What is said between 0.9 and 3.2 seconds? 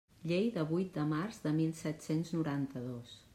de març de mil set-cents noranta-dos.